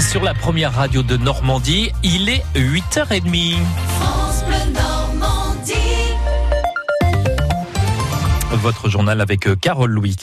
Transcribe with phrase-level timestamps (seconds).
[0.00, 1.90] sur la première radio de Normandie.
[2.02, 3.56] Il est 8h30.
[3.98, 5.72] France Bleu Normandie.
[8.52, 10.16] Votre journal avec euh, Carole Louis.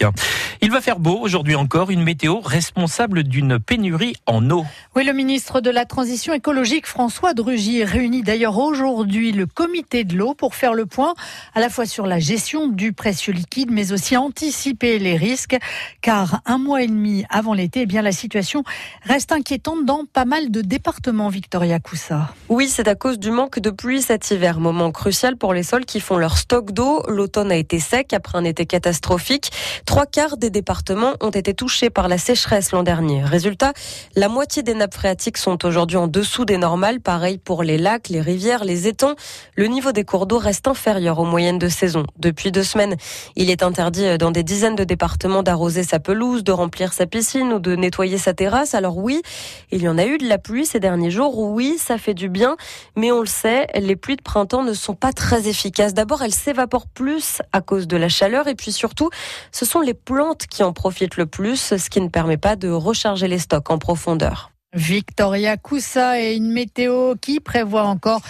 [0.63, 4.65] Il va faire beau aujourd'hui encore, une météo responsable d'une pénurie en eau.
[4.96, 10.15] Oui, le ministre de la Transition écologique, François Drugy, réunit d'ailleurs aujourd'hui le comité de
[10.15, 11.15] l'eau pour faire le point
[11.54, 15.58] à la fois sur la gestion du précieux liquide, mais aussi anticiper les risques,
[15.99, 18.64] car un mois et demi avant l'été, eh bien la situation
[19.02, 22.34] reste inquiétante dans pas mal de départements, Victoria Coussa.
[22.48, 25.84] Oui, c'est à cause du manque de pluie cet hiver, moment crucial pour les sols
[25.84, 27.04] qui font leur stock d'eau.
[27.09, 29.52] L'automne a été sec après un été catastrophique.
[29.86, 33.21] Trois quarts des départements ont été touchés par la sécheresse l'an dernier.
[33.23, 33.73] Résultat,
[34.16, 37.02] la moitié des nappes phréatiques sont aujourd'hui en dessous des normales.
[37.02, 39.16] Pareil pour les lacs, les rivières, les étangs.
[39.57, 42.05] Le niveau des cours d'eau reste inférieur aux moyennes de saison.
[42.17, 42.95] Depuis deux semaines,
[43.35, 47.51] il est interdit dans des dizaines de départements d'arroser sa pelouse, de remplir sa piscine
[47.51, 48.76] ou de nettoyer sa terrasse.
[48.76, 49.21] Alors oui,
[49.71, 51.38] il y en a eu de la pluie ces derniers jours.
[51.40, 52.55] Oui, ça fait du bien.
[52.95, 55.93] Mais on le sait, les pluies de printemps ne sont pas très efficaces.
[55.93, 59.10] D'abord, elles s'évaporent plus à cause de la chaleur et puis surtout,
[59.51, 62.70] ce sont les plantes qui en profitent le plus, ce qui ne permet pas de
[62.70, 64.52] recharger les stocks en profondeur.
[64.73, 68.21] Victoria Coussa et une météo qui prévoit encore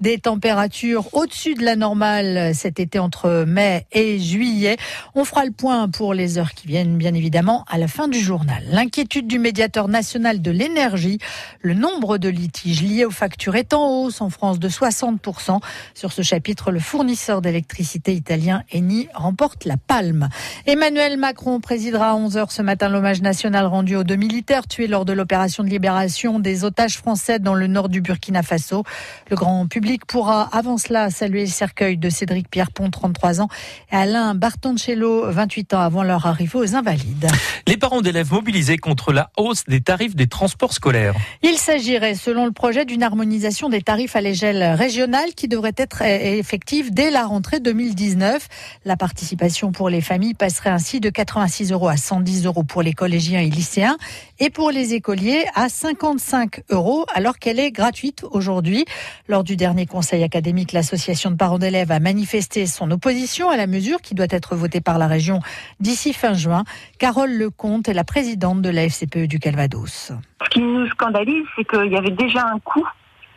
[0.00, 4.76] des températures au-dessus de la normale cet été entre mai et juillet.
[5.14, 8.18] On fera le point pour les heures qui viennent, bien évidemment, à la fin du
[8.18, 8.64] journal.
[8.68, 11.18] L'inquiétude du médiateur national de l'énergie,
[11.60, 15.60] le nombre de litiges liés aux factures est en hausse en France de 60%.
[15.94, 20.28] Sur ce chapitre, le fournisseur d'électricité italien Eni remporte la palme.
[20.66, 25.04] Emmanuel Macron présidera à 11h ce matin l'hommage national rendu aux deux militaires tués lors
[25.04, 25.91] de l'opération de libération
[26.40, 28.82] des otages français dans le nord du Burkina Faso.
[29.30, 33.48] Le grand public pourra avant cela saluer le cercueil de Cédric Pierrepont, 33 ans,
[33.90, 37.28] et Alain Bartoncello, 28 ans avant leur arrivée aux Invalides.
[37.66, 41.14] Les parents d'élèves mobilisés contre la hausse des tarifs des transports scolaires.
[41.42, 46.02] Il s'agirait, selon le projet, d'une harmonisation des tarifs à l'échelle régionale qui devrait être
[46.02, 48.48] effective dès la rentrée 2019.
[48.86, 52.94] La participation pour les familles passerait ainsi de 86 euros à 110 euros pour les
[52.94, 53.96] collégiens et lycéens
[54.42, 58.84] et pour les écoliers à 55 euros alors qu'elle est gratuite aujourd'hui.
[59.28, 63.68] Lors du dernier conseil académique, l'association de parents d'élèves a manifesté son opposition à la
[63.68, 65.38] mesure qui doit être votée par la région
[65.78, 66.64] d'ici fin juin.
[66.98, 70.10] Carole Lecomte est la présidente de la FCPE du Calvados.
[70.42, 72.88] Ce qui nous scandalise, c'est qu'il y avait déjà un coût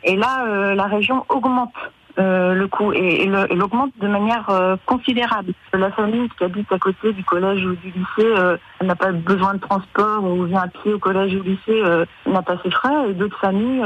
[0.02, 1.74] et là, euh, la région augmente.
[2.18, 5.52] Euh, le coût et, et l'augmente de manière euh, considérable.
[5.74, 9.52] La famille qui habite à côté du collège ou du lycée euh, n'a pas besoin
[9.52, 11.82] de transport ou vient à pied au collège ou au lycée
[12.26, 13.84] n'a pas ses frais et d'autres familles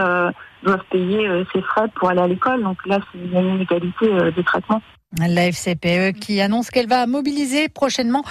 [0.62, 2.62] doivent payer ses frais pour aller à l'école.
[2.62, 4.80] Donc là, c'est une inégalité de traitement.
[5.18, 8.22] La FCPE qui annonce qu'elle va mobiliser prochainement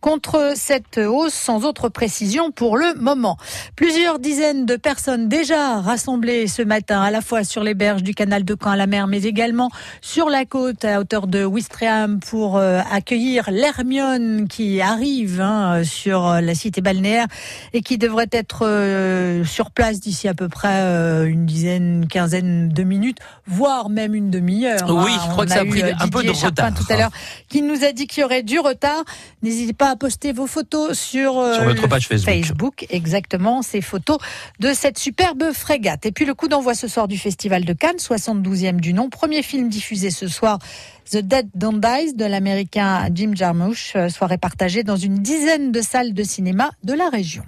[0.00, 3.36] contre cette hausse sans autre précision pour le moment.
[3.76, 8.14] Plusieurs dizaines de personnes déjà rassemblées ce matin à la fois sur les berges du
[8.14, 9.70] canal de Caen à la mer mais également
[10.00, 16.40] sur la côte à hauteur de Ouistreham pour euh, accueillir l'Hermione qui arrive hein, sur
[16.40, 17.26] la cité balnéaire
[17.72, 22.08] et qui devrait être euh, sur place d'ici à peu près euh, une dizaine, une
[22.08, 24.88] quinzaine de minutes, voire même une demi-heure.
[24.88, 26.72] Oui, je crois que ça a pris un peu de retard.
[26.74, 27.10] tout à l'heure
[27.48, 29.04] qui nous a dit qu'il y aurait du retard.
[29.42, 32.34] N'hésitez pas à poster vos photos sur, euh, notre page Facebook.
[32.34, 32.86] Facebook.
[32.90, 34.18] Exactement, ces photos
[34.60, 36.06] de cette superbe frégate.
[36.06, 39.08] Et puis le coup d'envoi ce soir du Festival de Cannes, 72e du nom.
[39.08, 40.58] Premier film diffusé ce soir,
[41.10, 46.12] The Dead Don't de l'américain Jim Jarmusch, euh, soirée partagée dans une dizaine de salles
[46.12, 47.44] de cinéma de la région.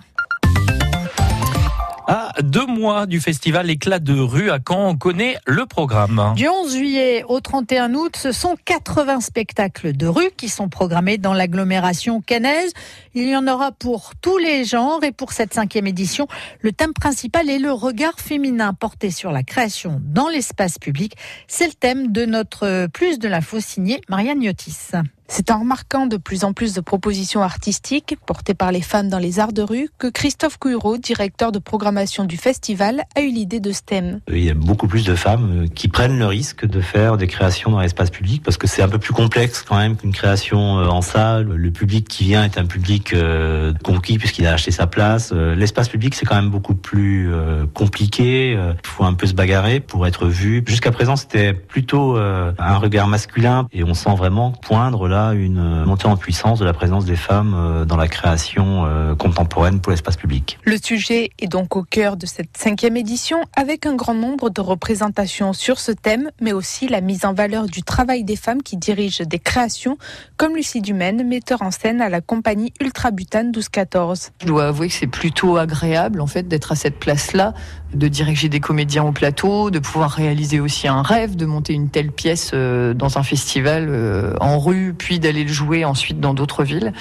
[2.12, 6.32] À deux mois du festival Éclat de rue à Caen, on connaît le programme.
[6.34, 11.18] Du 11 juillet au 31 août, ce sont 80 spectacles de rue qui sont programmés
[11.18, 12.72] dans l'agglomération cannaise.
[13.14, 16.26] Il y en aura pour tous les genres et pour cette cinquième édition,
[16.62, 21.14] le thème principal est le regard féminin porté sur la création dans l'espace public.
[21.46, 24.94] C'est le thème de notre Plus de l'info signé Marianne Yotis.
[25.32, 29.20] C'est en remarquant de plus en plus de propositions artistiques portées par les femmes dans
[29.20, 33.60] les arts de rue que Christophe Couillereau, directeur de programmation du festival, a eu l'idée
[33.60, 34.18] de ce thème.
[34.28, 37.28] Il y a beaucoup plus de femmes euh, qui prennent le risque de faire des
[37.28, 40.80] créations dans l'espace public parce que c'est un peu plus complexe quand même qu'une création
[40.80, 41.46] euh, en salle.
[41.46, 45.32] Le public qui vient est un public euh, conquis puisqu'il a acheté sa place.
[45.32, 47.30] L'espace public c'est quand même beaucoup plus
[47.72, 48.52] compliqué.
[48.52, 50.64] Il faut un peu se bagarrer pour être vu.
[50.66, 55.84] Jusqu'à présent c'était plutôt un regard masculin et on sent vraiment poindre là a une
[55.84, 58.86] montée en puissance de la présence des femmes dans la création
[59.18, 60.58] contemporaine pour l'espace public.
[60.64, 64.60] Le sujet est donc au cœur de cette cinquième édition avec un grand nombre de
[64.60, 68.76] représentations sur ce thème, mais aussi la mise en valeur du travail des femmes qui
[68.76, 69.98] dirigent des créations,
[70.36, 74.30] comme Lucie Dumaine, metteur en scène à la compagnie Ultra Butane 1214.
[74.40, 77.54] Je dois avouer que c'est plutôt agréable en fait d'être à cette place-là,
[77.94, 81.90] de diriger des comédiens au plateau, de pouvoir réaliser aussi un rêve, de monter une
[81.90, 86.34] telle pièce euh, dans un festival euh, en rue, puis d'aller le jouer ensuite dans
[86.34, 86.92] d'autres villes.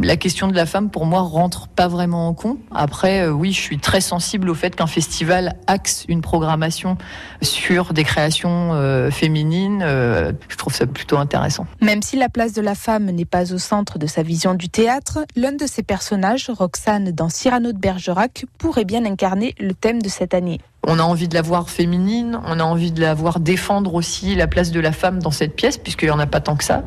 [0.00, 2.58] La question de la femme, pour moi, rentre pas vraiment en compte.
[2.72, 6.96] Après, euh, oui, je suis très sensible au fait qu'un festival axe une programmation
[7.42, 8.72] sur des créations
[9.10, 9.80] féminines.
[9.82, 11.66] Je trouve ça plutôt intéressant.
[11.80, 14.68] Même si la place de la femme n'est pas au centre de sa vision du
[14.68, 20.02] théâtre, l'un de ses personnages, Roxane dans Cyrano de Bergerac, pourrait bien incarner le thème
[20.02, 20.60] de cette année.
[20.86, 24.34] On a envie de la voir féminine, on a envie de la voir défendre aussi
[24.34, 26.64] la place de la femme dans cette pièce, puisqu'il n'y en a pas tant que
[26.64, 26.84] ça.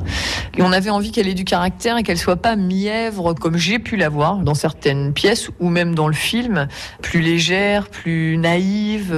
[0.57, 3.79] Et on avait envie qu'elle ait du caractère et qu'elle soit pas mièvre comme j'ai
[3.79, 6.67] pu la voir dans certaines pièces ou même dans le film,
[7.01, 9.13] plus légère, plus naïve.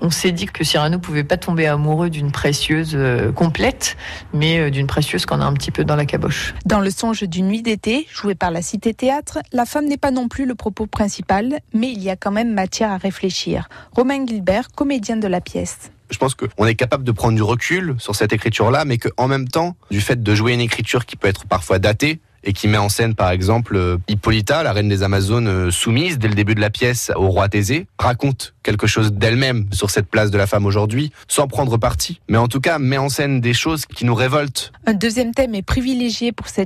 [0.00, 3.96] On s'est dit que Cyrano pouvait pas tomber amoureux d'une précieuse euh, complète,
[4.32, 6.54] mais euh, d'une précieuse qu'on a un petit peu dans la caboche.
[6.64, 10.10] Dans le songe d'une nuit d'été, joué par la Cité Théâtre, la femme n'est pas
[10.10, 13.68] non plus le propos principal, mais il y a quand même matière à réfléchir.
[13.96, 15.90] Romain Gilbert, comédien de la pièce.
[16.10, 19.48] Je pense qu'on est capable de prendre du recul sur cette écriture-là, mais qu'en même
[19.48, 22.78] temps, du fait de jouer une écriture qui peut être parfois datée, et qui met
[22.78, 26.54] en scène par exemple euh, Hippolyta, la reine des Amazones euh, soumise dès le début
[26.54, 30.46] de la pièce au roi Thésée, raconte quelque chose d'elle-même sur cette place de la
[30.46, 34.04] femme aujourd'hui, sans prendre parti, mais en tout cas met en scène des choses qui
[34.04, 34.72] nous révoltent.
[34.86, 36.64] Un deuxième thème est privilégié pour cette